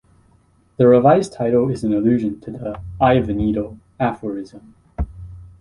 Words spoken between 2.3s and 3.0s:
to the